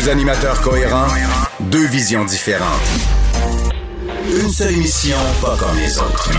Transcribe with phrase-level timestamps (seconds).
[0.00, 1.08] Deux, animateurs cohérents,
[1.60, 2.66] deux visions différentes.
[4.26, 6.30] Une seule émission, pas comme les autres.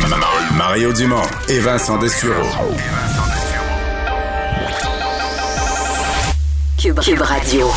[0.56, 2.34] Mario Dumont et Vincent Dessureau.
[6.82, 7.68] Cube, Cube Radio.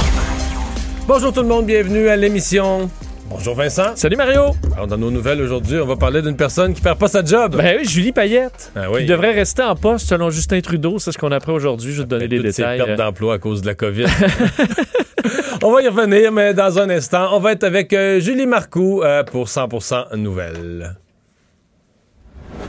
[1.07, 2.89] Bonjour tout le monde, bienvenue à l'émission.
[3.29, 3.97] Bonjour Vincent.
[3.97, 4.55] Salut Mario.
[4.75, 7.57] Alors, dans nos nouvelles aujourd'hui, on va parler d'une personne qui perd pas sa job.
[7.57, 8.73] Ben oui, Julie Payette.
[8.77, 9.01] Ah oui.
[9.01, 10.99] Qui devrait rester en poste selon Justin Trudeau.
[10.99, 11.93] C'est ce qu'on apprend aujourd'hui.
[11.93, 12.79] Je vais te donner les détails.
[12.79, 14.07] pertes d'emploi à cause de la COVID.
[15.63, 19.03] on va y revenir, mais dans un instant, on va être avec euh, Julie Marcoux
[19.03, 20.97] euh, pour 100% Nouvelles.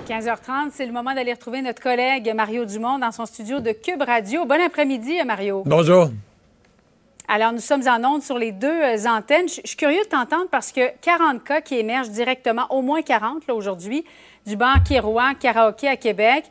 [0.07, 4.01] 15h30, c'est le moment d'aller retrouver notre collègue Mario Dumont dans son studio de Cube
[4.01, 4.45] Radio.
[4.45, 5.63] Bon après-midi, Mario.
[5.65, 6.09] Bonjour.
[7.27, 9.47] Alors, nous sommes en onde sur les deux euh, antennes.
[9.47, 13.47] Je suis curieux de t'entendre parce que 40 cas qui émergent directement, au moins 40
[13.47, 14.05] là, aujourd'hui,
[14.45, 16.45] du bar Kirois Karaoké à Québec.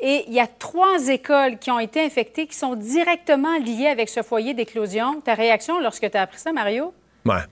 [0.00, 4.08] Et il y a trois écoles qui ont été infectées qui sont directement liées avec
[4.08, 5.20] ce foyer d'éclosion.
[5.20, 6.94] Ta réaction lorsque tu as appris ça, Mario?
[7.26, 7.42] Ouais.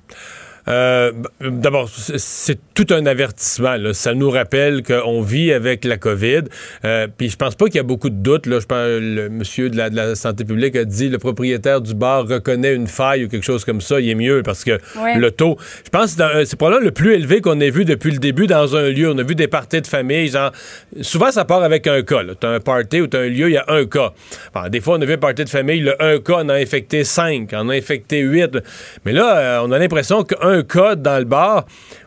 [0.68, 3.76] Euh, D'abord, c'est- tout un avertissement.
[3.76, 3.92] là.
[3.92, 6.42] Ça nous rappelle qu'on vit avec la COVID.
[6.84, 8.46] Euh, Puis je pense pas qu'il y a beaucoup de doutes.
[8.46, 8.60] Là.
[8.60, 11.94] Je pense le monsieur de la, de la santé publique a dit le propriétaire du
[11.94, 13.98] bar reconnaît une faille ou quelque chose comme ça.
[14.00, 15.18] Il est mieux parce que Ouais.
[15.18, 17.84] le taux, je pense que c'est dans- c'est probablement le plus élevé qu'on ait vu
[17.84, 19.10] depuis le début dans un lieu.
[19.10, 20.28] On a vu des parties de famille.
[20.28, 20.52] Genre,
[21.00, 22.22] souvent, ça part avec un cas.
[22.40, 24.12] Tu as un party ou tu as un lieu, il y a un cas.
[24.54, 26.54] Bon, des fois, on a vu un party de famille, le un cas en a
[26.54, 28.56] infecté cinq, en a infecté huit.
[29.04, 31.64] Mais là, euh, on a l'impression qu'un cas dans le bar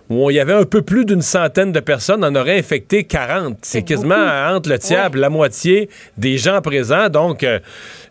[0.09, 3.59] où il y avait un peu plus d'une centaine de personnes, en aurait infecté 40.
[3.61, 4.55] C'est quasiment beaucoup.
[4.57, 5.19] entre le tiers Ouais.
[5.19, 7.07] la moitié des gens présents.
[7.07, 7.59] Donc, euh,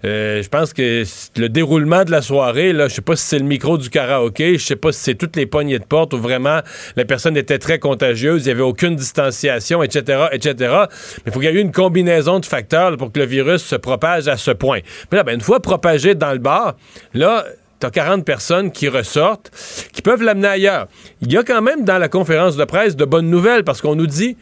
[0.06, 1.04] euh, je pense que
[1.36, 4.56] le déroulement de la soirée, là, je sais pas si c'est le micro du karaoké,
[4.56, 6.60] je sais pas si c'est toutes les poignées de porte où vraiment
[6.96, 10.54] la personne était très contagieuse, il y avait aucune distanciation, etc., etc.
[10.58, 13.26] Mais il faut qu'il y ait eu une combinaison de facteurs là, pour que le
[13.26, 14.80] virus se propage à ce point.
[15.12, 16.76] Mais là, ben, une fois propagé dans le bar,
[17.12, 17.44] là,
[17.80, 19.50] T'as 40 personnes qui ressortent,
[19.92, 20.86] qui peuvent l'amener ailleurs.
[21.22, 23.94] Il y a quand même dans la conférence de presse de bonnes nouvelles parce qu'on
[23.94, 24.36] nous dit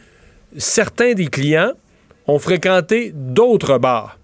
[0.57, 1.71] certains des clients
[2.27, 4.18] ont fréquenté d'autres bars.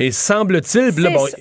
[0.00, 0.92] Et semble-t-il...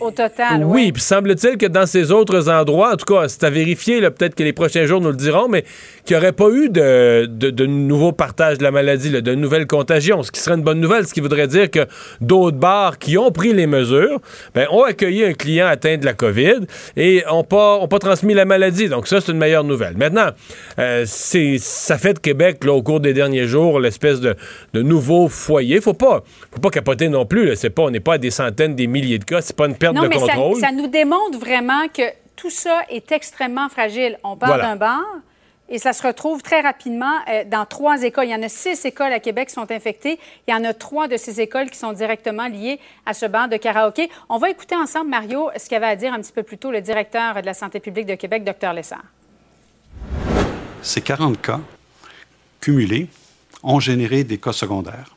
[0.02, 0.92] au total, Oui, ouais.
[0.92, 4.44] puis semble-t-il que dans ces autres endroits, en tout cas, c'est à vérifier, peut-être que
[4.44, 5.64] les prochains jours nous le diront, mais
[6.04, 9.34] qu'il n'y aurait pas eu de, de, de nouveau partage de la maladie, là, de
[9.34, 11.88] nouvelles contagions, ce qui serait une bonne nouvelle, ce qui voudrait dire que
[12.20, 14.20] d'autres bars qui ont pris les mesures
[14.54, 16.66] ben, ont accueilli un client atteint de la COVID
[16.98, 18.90] et n'ont pas, ont pas transmis la maladie.
[18.90, 19.96] Donc ça, c'est une meilleure nouvelle.
[19.96, 20.32] Maintenant,
[20.80, 24.36] euh, c'est, ça fait de Québec, là, au cours des derniers jours, l'espèce de,
[24.74, 25.80] de nouveau foyer.
[25.80, 27.46] Faut pas, faut pas capoter non plus.
[27.46, 27.54] Là.
[27.74, 29.42] Pas, on n'est pas à des centaines, des milliers de cas.
[29.42, 30.60] C'est pas une perte Non, de mais ça, contrôle.
[30.60, 32.04] ça nous démontre vraiment que
[32.36, 34.18] tout ça est extrêmement fragile.
[34.24, 34.64] On parle Voilà.
[34.70, 35.04] d'un bar
[35.72, 38.26] et ça se retrouve très rapidement euh, dans trois écoles.
[38.26, 40.18] Il y en a six écoles à Québec qui sont infectées.
[40.48, 43.50] Il y en a trois de ces écoles qui sont directement liées à ce bar
[43.50, 44.10] de karaoké.
[44.30, 46.82] On va écouter ensemble, Mario, ce qu'avait à dire un petit peu plus tôt le
[46.82, 49.04] directeur de la santé publique de Québec, Dr Lessard.
[50.82, 51.60] Ces 40 cas
[52.62, 53.08] cumulés
[53.64, 55.16] ont généré des cas secondaires.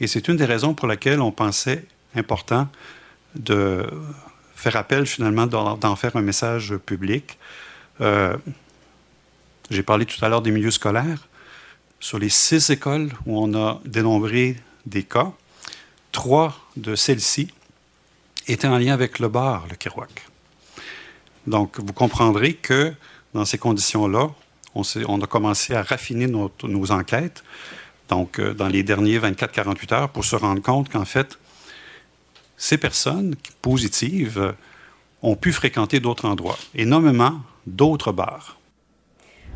[0.00, 1.84] Et c'est une des raisons pour laquelle on pensait
[2.14, 2.68] important
[3.34, 3.86] de
[4.54, 7.38] faire appel finalement d'en faire un message public.
[8.00, 8.36] Euh,
[9.70, 11.28] J'ai parlé tout à l'heure des milieux scolaires.
[12.00, 14.56] Sur les six écoles où on a dénombré
[14.86, 15.32] des cas,
[16.12, 17.52] trois de celles-ci
[18.48, 20.26] étaient en lien avec le bar, le Kerouac.
[21.46, 22.92] Donc, vous comprendrez que
[23.34, 24.28] dans ces conditions-là,
[24.74, 24.82] on,
[25.20, 27.42] a commencé à raffiner nos, nos enquêtes,
[28.08, 31.38] donc euh, dans les derniers 24-48 heures, pour se rendre compte qu'en fait,
[32.60, 34.54] ces personnes positives
[35.22, 38.58] ont pu fréquenter d'autres endroits, et nommément d'autres bars.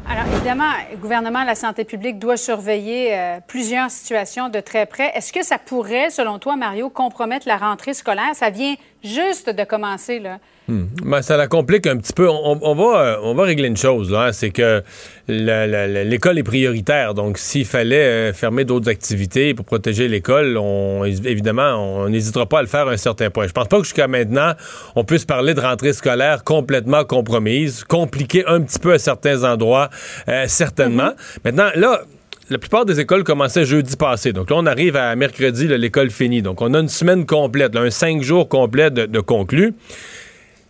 [0.08, 4.86] Alors, évidemment, le gouvernement de la santé publique doit surveiller euh, plusieurs situations de très
[4.86, 5.12] près.
[5.14, 8.34] Est-ce que ça pourrait, selon toi, Mario, compromettre la rentrée scolaire?
[8.34, 8.74] Ça vient
[9.04, 10.38] juste de commencer, là.
[10.66, 12.26] Ben, ça la complique un petit peu.
[12.26, 14.82] On, on va, euh, on va régler une chose, là, hein, c'est que
[15.28, 17.12] l'école est prioritaire.
[17.12, 22.60] Donc, s'il fallait euh, fermer d'autres activités pour protéger l'école, on, évidemment, on n'hésitera pas
[22.60, 23.46] à le faire à un certain point.
[23.46, 24.52] Je pense pas que jusqu'à maintenant,
[24.96, 29.90] on puisse parler de rentrée scolaire complètement compromise, compliquée un petit peu à certains endroits,
[30.28, 31.12] euh, certainement.
[31.44, 32.00] Maintenant, là,
[32.50, 34.32] la plupart des écoles commençaient jeudi passé.
[34.32, 36.42] Donc là, on arrive à mercredi, l'école finie.
[36.42, 39.74] Donc on a une semaine complète, un cinq jours complets de, de conclus.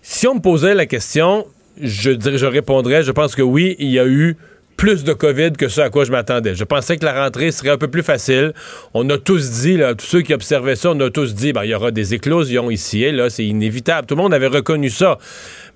[0.03, 1.47] Si on me posait la question,
[1.81, 4.37] je répondrais, je pense que oui, il y a eu
[4.85, 6.55] plus de COVID que ce à quoi je m'attendais.
[6.55, 8.53] Je pensais que la rentrée serait un peu plus facile.
[8.93, 11.65] On a tous dit, là, tous ceux qui observaient ça, on a tous dit, ben,
[11.65, 14.07] il y aura des éclosions ici et là, c'est inévitable.
[14.07, 15.17] Tout le monde avait reconnu ça.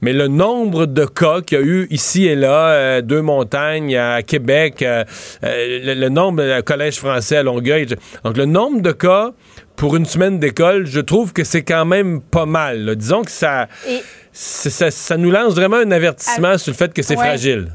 [0.03, 3.97] Mais le nombre de cas qu'il y a eu ici et là, euh, deux montagnes
[3.97, 5.05] à Québec, euh,
[5.43, 7.87] euh, le, nombre de collège français à Longueuil,
[8.25, 9.31] donc le nombre de cas
[9.77, 12.95] pour une semaine d'école, je trouve que c'est quand même pas mal.
[12.97, 13.69] Disons que ça,
[14.35, 17.69] ça, nous lance vraiment un avertissement sur le fait que c'est fragile.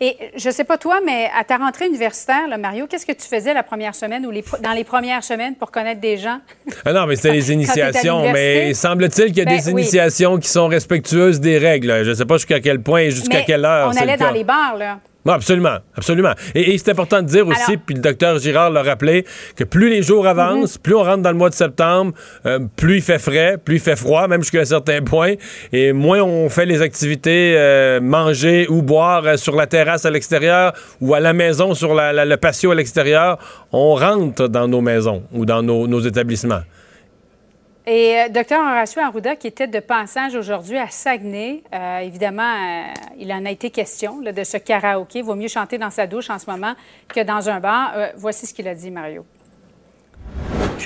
[0.00, 3.26] Et je sais pas toi, mais à ta rentrée universitaire, là, Mario, qu'est-ce que tu
[3.26, 6.38] faisais la première semaine ou les, dans les premières semaines pour connaître des gens?
[6.84, 8.30] Ah non, mais c'était les initiations.
[8.32, 12.04] mais semble-t-il qu'il y a des ben initiations qui sont respectueuses des règles.
[12.04, 13.90] Je sais pas jusqu'à quel point et jusqu'à quelle heure.
[13.92, 14.98] On allait dans les bars, là
[15.34, 16.32] absolument, absolument.
[16.54, 19.24] Et, c'est important de dire aussi, puis le docteur Girard l'a rappelé,
[19.56, 20.82] que plus les jours avancent, mhm.
[20.82, 22.12] plus on rentre dans le mois de septembre,
[22.44, 25.34] euh, plus il fait frais, plus il fait froid, même jusqu'à un certain point,
[25.72, 30.10] et moins on fait les activités euh, manger ou boire euh, sur la terrasse à
[30.10, 33.38] l'extérieur ou à la maison sur le patio à l'extérieur,
[33.72, 36.62] on rentre dans nos maisons ou dans nos établissements.
[37.88, 42.92] Et euh, docteur Horacio Arruda, qui était de passage aujourd'hui à Saguenay, euh, évidemment, euh,
[43.16, 45.22] il en a été question de ce karaoké.
[45.22, 46.74] Vaut mieux chanter dans sa douche en ce moment
[47.06, 47.94] que dans un bar.
[48.16, 49.24] voici ce qu'il a dit, Mario.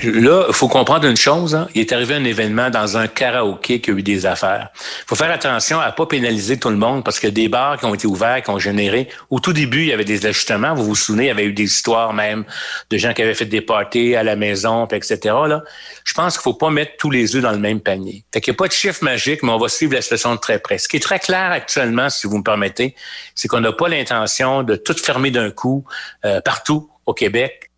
[0.03, 1.53] Là, il faut comprendre une chose.
[1.53, 1.67] Hein.
[1.75, 4.69] Il est arrivé un événement dans un karaoké qui a eu des affaires.
[4.75, 7.85] Il faut faire attention à pas pénaliser tout le monde parce que des bars qui
[7.85, 9.09] ont été ouverts, qui ont généré.
[9.29, 10.73] Au tout début, il y avait des ajustements.
[10.73, 12.45] Vous vous souvenez, il y avait eu des histoires même
[12.89, 15.19] de gens qui avaient fait des parties à la maison, etc.
[15.23, 15.63] Là,
[16.03, 18.23] je pense qu'il faut pas mettre tous les œufs dans le même panier.
[18.33, 20.39] Fait qu'il n'y a pas de chiffre magique, mais on va suivre la situation de
[20.39, 20.77] très près.
[20.77, 22.95] Ce qui est très clair actuellement, si vous me permettez,
[23.35, 25.85] c'est qu'on n'a pas l'intention de tout fermer d'un coup
[26.25, 27.70] euh, partout au Québec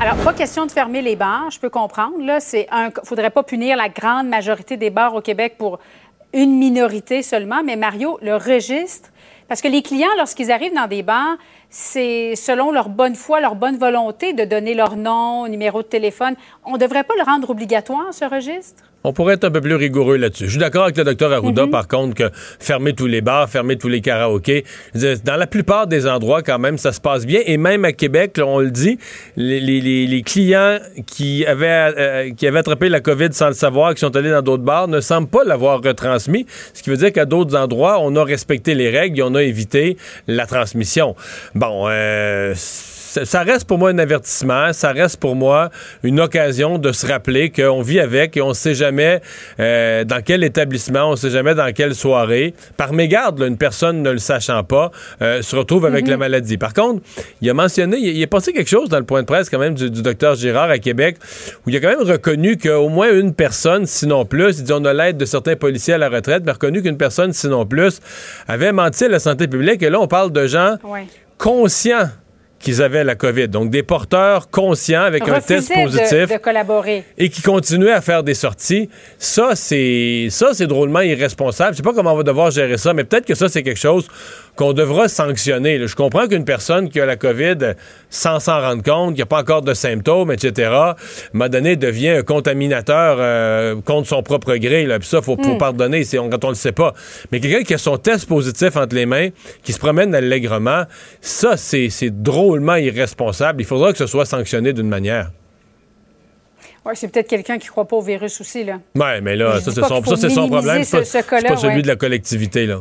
[0.00, 2.20] alors, pas question de fermer les bars, je peux comprendre.
[2.20, 5.80] Là, c'est un, faudrait pas punir la grande majorité des bars au Québec pour
[6.32, 7.64] une minorité seulement.
[7.64, 9.10] Mais Mario, le registre,
[9.48, 11.36] parce que les clients, lorsqu'ils arrivent dans des bars,
[11.68, 16.36] c'est selon leur bonne foi, leur bonne volonté de donner leur nom, numéro de téléphone.
[16.64, 18.84] On ne devrait pas le rendre obligatoire, ce registre?
[19.04, 20.46] On pourrait être un peu plus rigoureux là-dessus.
[20.46, 21.70] Je suis d'accord avec le docteur Arruda, mhm.
[21.70, 24.64] par contre, que fermer tous les bars, fermer tous les karaokés,
[25.24, 27.40] dans la plupart des endroits, quand même, ça se passe bien.
[27.46, 28.98] Et même à Québec, on le dit,
[29.36, 34.16] les, clients qui avaient, euh, qui avaient attrapé la COVID sans le savoir, qui sont
[34.16, 36.46] allés dans d'autres bars, ne semblent pas l'avoir retransmis.
[36.74, 39.42] Ce qui veut dire qu'à d'autres endroits, on a respecté les règles et on a
[39.42, 39.96] évité
[40.26, 41.14] la transmission.
[41.54, 42.54] Bon, euh,
[43.24, 45.70] ça reste pour moi un avertissement, ça reste pour moi
[46.02, 49.20] une occasion de se rappeler qu'on vit avec et on ne sait jamais
[49.60, 52.54] euh, dans quel établissement, on ne sait jamais dans quelle soirée.
[52.76, 54.90] Par mégarde, une personne ne le sachant pas
[55.22, 56.10] euh, se retrouve avec mhm.
[56.10, 56.58] la maladie.
[56.58, 57.02] Par contre,
[57.40, 59.74] il a mentionné, il, est passé quelque chose dans le point de presse quand même
[59.74, 61.16] du, docteur Girard à Québec
[61.66, 64.84] où il a quand même reconnu qu'au moins une personne, sinon plus, il dit on
[64.84, 68.00] a l'aide de certains policiers à la retraite, mais reconnu qu'une personne, sinon plus,
[68.46, 69.82] avait menti à la santé publique.
[69.82, 70.76] Et là, on parle de gens
[71.38, 72.08] conscients
[72.58, 73.48] qu'ils avaient la COVID.
[73.48, 76.28] Donc, des porteurs conscients avec un test positif.
[76.28, 77.04] De, collaborer.
[77.16, 78.88] Et qui continuaient à faire des sorties.
[79.18, 81.72] Ça, c'est, ça, c'est drôlement irresponsable.
[81.72, 83.78] Je sais pas comment on va devoir gérer ça, mais peut-être que ça, c'est quelque
[83.78, 84.08] chose
[84.58, 85.86] qu'on devra sanctionner.
[85.86, 87.74] Je comprends qu'une personne qui a la COVID
[88.10, 90.94] sans s'en rendre compte, qui n'a pas encore de symptômes, etc., à un
[91.32, 94.84] moment donné, devient un contaminateur euh, contre son propre gré.
[94.84, 94.98] Là.
[94.98, 95.58] Puis ça, il faut, hmm.
[95.58, 96.92] pardonner quand on le sait pas.
[97.30, 99.28] Mais quelqu'un qui a son test positif entre les mains,
[99.62, 100.82] qui se promène allègrement,
[101.20, 103.62] ça, c'est drôlement irresponsable.
[103.62, 105.30] Il faudra que ce soit sanctionné d'une manière.
[106.84, 108.64] Oui, c'est peut-être quelqu'un qui ne croit pas au virus aussi.
[108.64, 108.80] Là.
[108.96, 110.82] Oui, mais là, ça, c'est son, son, problème.
[110.82, 112.66] C'est pas, pas, celui de la collectivité.
[112.66, 112.80] là.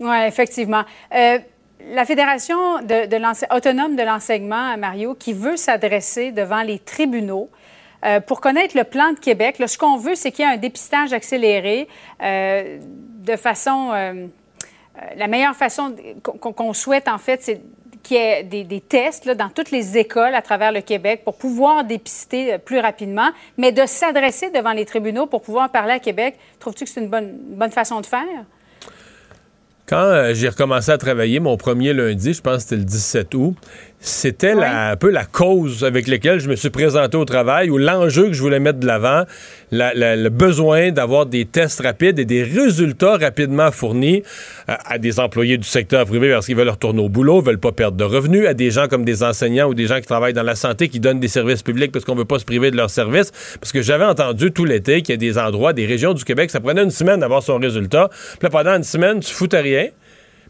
[0.00, 0.84] Oui, effectivement.
[1.14, 1.38] Euh,
[1.92, 7.50] la Fédération de, autonome de l'enseignement, Mario, qui veut s'adresser devant les tribunaux
[8.04, 10.56] euh, pour connaître le plan de Québec, ce qu'on veut, c'est qu'il y ait un
[10.56, 11.88] dépistage accéléré
[12.22, 13.90] euh, de façon...
[15.16, 17.60] la meilleure façon qu'on souhaite, en fait, c'est
[18.02, 21.84] qu'il y ait des, tests dans toutes les écoles à travers le Québec pour pouvoir
[21.84, 26.36] dépister plus rapidement, mais de s'adresser devant les tribunaux pour pouvoir parler à Québec.
[26.58, 28.44] Trouves-tu que c'est une bonne, bonne façon de faire?
[29.88, 33.34] Quand euh, j'ai recommencé à travailler mon premier lundi, je pense que c'était le 17
[33.34, 33.56] août,
[34.00, 38.28] c'était un peu la cause avec laquelle je me suis présenté au travail ou l'enjeu
[38.28, 39.24] que je voulais mettre de l'avant,
[39.72, 44.22] le besoin d'avoir des tests rapides et des résultats rapidement fournis
[44.68, 47.72] euh, à des employés du secteur privé parce qu'ils veulent retourner au boulot, veulent pas
[47.72, 50.42] perdre de revenus, à des gens comme des enseignants ou des gens qui travaillent dans
[50.44, 52.90] la santé qui donnent des services publics parce qu'on veut pas se priver de leurs
[52.90, 53.32] services.
[53.60, 56.50] Parce que j'avais entendu tout l'été qu'il y a des endroits, des régions du Québec,
[56.50, 58.10] ça prenait une semaine d'avoir son résultat.
[58.10, 59.88] Puis là, pendant une semaine, tu foutais rien.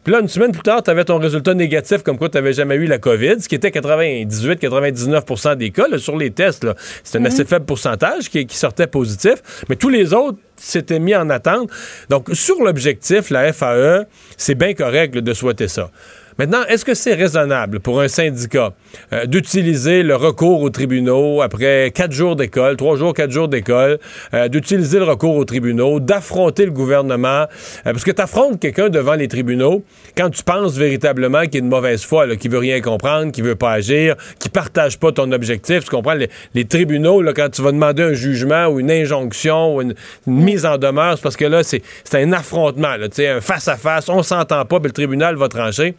[0.04, 2.52] Puis là, une semaine plus tard, tu avais ton résultat négatif comme quoi tu n'avais
[2.52, 6.66] jamais eu la COVID, ce qui était 98-99% des cas sur les tests.
[7.04, 9.64] C'est un assez faible pourcentage qui, qui sortait positif.
[9.68, 11.70] Mais tous les autres s'étaient mis en attente.
[12.08, 15.90] Donc, sur l'objectif, la FAE, c'est bien correct de souhaiter ça.
[16.38, 18.72] Maintenant, est-ce que c'est raisonnable pour un syndicat
[19.12, 23.98] euh, d'utiliser le recours aux tribunaux après quatre jours d'école, trois jours, quatre jours d'école,
[24.34, 27.26] euh, d'utiliser le recours aux tribunaux, d'affronter le gouvernement?
[27.40, 27.46] Euh,
[27.82, 29.82] parce que tu affrontes quelqu'un devant les tribunaux
[30.16, 33.56] quand tu penses véritablement qu'il est de mauvaise foi, qui veut rien comprendre, qui veut
[33.56, 35.82] pas agir, qui partage pas ton objectif.
[35.86, 36.14] Tu comprends?
[36.54, 39.94] Les, tribunaux, là, quand tu vas demander un jugement ou une injonction ou une,
[40.28, 44.64] mise en demeure, c'est parce que là, c'est un affrontement, là, un face-à-face, on s'entend
[44.66, 45.96] pas, puis le tribunal va trancher.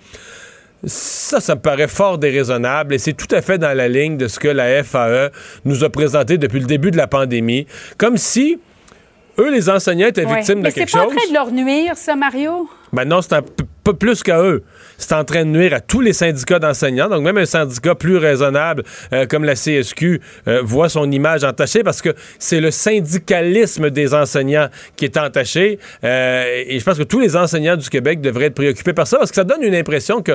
[0.86, 4.28] Ça, ça me paraît fort déraisonnable et c'est tout à fait dans la ligne de
[4.28, 5.30] ce que la FAE
[5.66, 7.68] nous a présenté depuis le début de la pandémie.
[7.98, 8.60] Comme si
[9.40, 11.02] eux, les enseignants, étaient victimes de quelque chose.
[11.02, 12.70] c'est pas en train de leur nuire, ça, Mario?
[12.92, 13.44] Ben non, c'est un
[13.93, 14.63] plus qu'à eux.
[14.98, 17.10] C'est en train de nuire à tous les syndicats d'enseignants.
[17.10, 21.84] Donc, même un syndicat plus raisonnable euh, comme la CSQ euh, voit son image entachée
[21.84, 25.79] parce que c'est le syndicalisme des enseignants qui est entaché.
[26.03, 29.17] Euh, et je pense que tous les enseignants du Québec devraient être préoccupés par ça
[29.17, 30.34] parce que ça donne une impression que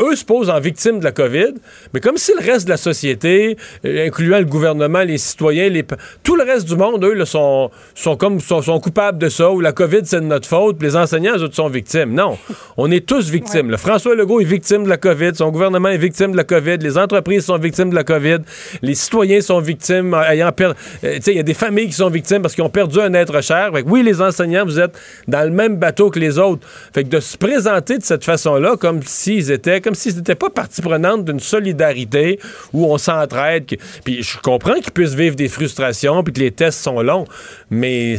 [0.00, 1.54] eux se posent en victime de la COVID,
[1.92, 5.84] mais comme si le reste de la société, euh, incluant le gouvernement, les citoyens, les,
[6.22, 9.72] tout le reste du monde, eux, sont, sont comme sont, coupables de ça, ou la
[9.72, 12.12] COVID, c'est de notre faute, puis les enseignants, eux sont victimes.
[12.12, 12.38] Non,
[12.76, 13.70] on est tous victimes.
[13.70, 16.78] Le François Legault est victime de la COVID, son gouvernement est victime de la COVID,
[16.78, 18.38] les entreprises sont victimes de la COVID,
[18.82, 20.78] les citoyens sont victimes, euh, ayant perdu...
[21.04, 23.40] Euh, il y a des familles qui sont victimes parce qu'ils ont perdu un être
[23.42, 23.70] cher.
[23.74, 24.98] Fait oui, les enseignants, vous êtes
[25.28, 26.66] dans le même bateau que les autres.
[26.94, 30.50] Fait que de se présenter de cette façon-là, comme s'ils étaient comme si c'était pas
[30.50, 32.40] partie prenante d'une solidarité
[32.72, 33.76] où on s'entraide.
[34.04, 37.24] Puis je comprends qu'ils puissent vivre des frustrations puis que les tests sont longs,
[37.70, 38.16] mais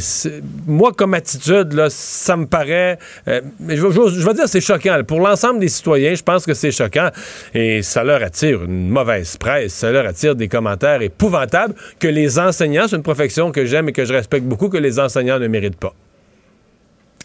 [0.66, 2.98] moi, comme attitude, là, ça me paraît.
[3.28, 4.98] Euh, je, je, vais dire c'est choquant.
[5.06, 7.10] Pour l'ensemble des citoyens, je pense que c'est choquant
[7.52, 12.38] et ça leur attire une mauvaise presse, ça leur attire des commentaires épouvantables que les
[12.38, 15.48] enseignants, c'est une profession que j'aime et que je respecte beaucoup, que les enseignants ne
[15.48, 15.94] méritent pas.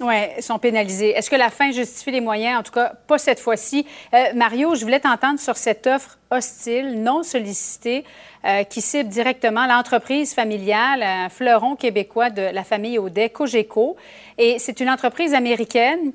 [0.02, 1.12] Oui, sont pénalisés.
[1.12, 2.60] Est-ce que la fin justifie les moyens?
[2.60, 3.86] En tout cas, pas cette fois-ci.
[4.14, 8.04] Euh, Mario, je voulais t'entendre sur cette offre hostile, non sollicitée,
[8.44, 13.96] euh, qui cible directement l'entreprise familiale, un fleuron québécois de la famille Audet, Cogeco.
[14.40, 16.12] Et c'est une entreprise américaine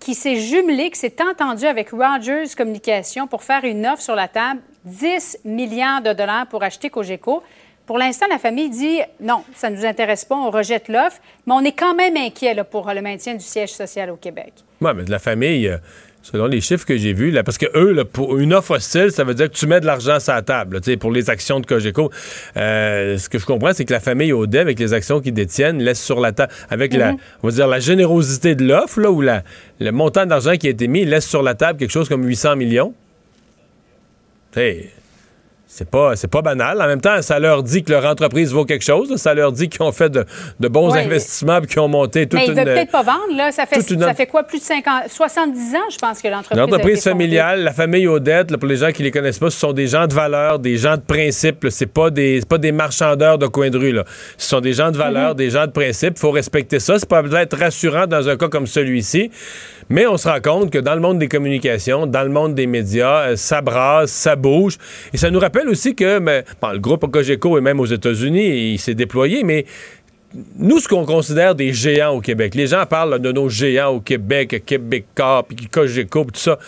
[0.00, 4.26] qui s'est jumelée, qui s'est entendue avec Rogers Communication pour faire une offre sur la
[4.26, 7.44] table, 10 milliards de dollars pour acheter Cogeco.
[7.90, 11.54] Pour l'instant, la famille dit non, ça ne nous intéresse pas, on rejette l'offre, mais
[11.54, 14.52] on est quand même inquiet pour le maintien du siège social au Québec.
[14.80, 15.76] Oui, mais de la famille, euh,
[16.22, 19.24] selon les chiffres que j'ai vus, là, parce que eux, pour une offre hostile, ça
[19.24, 22.12] veut dire que tu mets de l'argent sur la table pour les actions de Cogeco.
[22.56, 25.82] Euh, ce que je comprends, c'est que la famille Audet, avec les actions qu'ils détiennent,
[25.82, 27.18] laisse sur la table, avec la, mhm.
[27.42, 29.42] on va dire, la générosité de l'offre, ou la,
[29.80, 32.54] le montant d'argent qui a été mis, laisse sur la table quelque chose comme 800
[32.54, 32.94] millions.
[35.72, 36.82] C'est pas, c'est pas banal.
[36.82, 39.14] En même temps, ça leur dit que leur entreprise vaut quelque chose.
[39.16, 40.26] Ça leur dit qu'ils ont fait de,
[40.68, 42.54] bons investissements et qu'ils ont monté toute mais une...
[42.54, 43.52] Mais ils veulent peut-être pas vendre, là.
[43.52, 47.04] Ça fait, ça fait quoi, plus de 50, 70 ans, je pense, que l'entreprise L'entreprise
[47.04, 50.08] familiale, la famille Odette, pour les gens qui les connaissent pas, ce sont des gens
[50.08, 51.64] de valeur, des gens de principe.
[51.70, 54.02] C'est pas des, pas des marchandeurs de coin de rue, là.
[54.38, 55.36] Ce sont des gens de valeur, mhm.
[55.36, 56.14] des gens de principe.
[56.16, 56.98] Il faut respecter ça.
[56.98, 59.30] C'est pas être rassurant dans un cas comme celui-ci.
[59.92, 62.68] Mais on se rend compte que dans le monde des communications, dans le monde des
[62.68, 64.78] médias, euh, ça brasse, ça bouge.
[65.12, 68.78] Et ça nous rappelle aussi que mais, le groupe Cogeco est même aux États-Unis, il
[68.78, 69.64] s'est déployé, mais
[70.56, 74.00] nous, ce qu'on considère des géants au Québec, les gens parlent de nos géants au
[74.00, 76.58] Québec, Québécois, puis Cogeco, tout ça.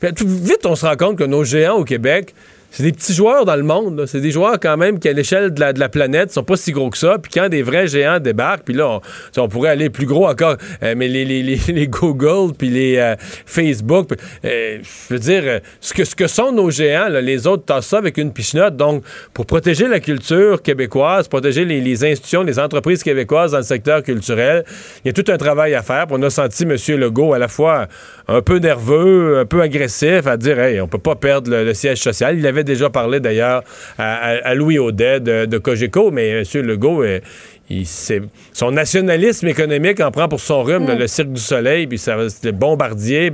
[0.00, 2.34] Puis, vite, on se rend compte que nos géants au Québec,
[2.70, 4.04] c'est des petits joueurs dans le monde.
[4.06, 6.56] C'est des joueurs quand même qui, à l'échelle de la, de la planète, sont pas
[6.56, 7.16] si gros que ça.
[7.18, 9.00] Puis quand des vrais géants débarquent, puis là,
[9.36, 10.56] on, pourrait aller plus gros encore.
[10.82, 14.10] Euh, mais les, Google, puis les euh, Facebook,
[14.44, 17.98] euh, je veux dire, ce que, ce que sont nos géants, les autres tassent ça
[17.98, 18.76] avec une pichenote.
[18.76, 24.02] Donc, pour protéger la culture québécoise, protéger les, institutions, les entreprises québécoises dans le secteur
[24.02, 24.64] culturel,
[25.04, 26.06] il y a tout un travail à faire.
[26.10, 26.76] on a senti M.
[26.98, 27.88] Legault à la fois
[28.28, 31.98] un peu nerveux, un peu agressif, à dire, hey, on peut pas perdre le, siège
[31.98, 32.36] social.
[32.64, 33.62] Déjà parlé d'ailleurs
[33.98, 36.62] à, Louis Audet de, Cogeco, mais M.
[36.62, 37.20] Legault, euh,
[37.70, 37.86] il,
[38.52, 40.98] son nationalisme économique en prend pour son rhume, mm.
[40.98, 43.30] le Cirque du Soleil, puis ça c'était bombardier.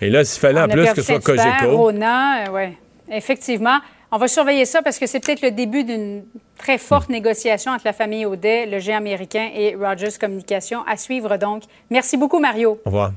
[0.00, 1.76] Et là, s'il fallait en plus que ce soit Cogeco.
[1.76, 2.72] Rona, euh, ouais.
[3.10, 3.78] Effectivement.
[4.10, 6.24] On va surveiller ça parce que c'est peut-être le début d'une
[6.56, 10.80] très forte négociation entre la famille Audet, le géant américain et Rogers Communication.
[10.86, 11.64] À suivre donc.
[11.90, 12.80] Merci beaucoup, Mario.
[12.86, 13.12] Au revoir.